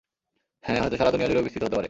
[0.63, 1.79] হ্যাঁ, হয়তো সারা দুনিয়া জুড়েও বিস্তৃত হতে পারে!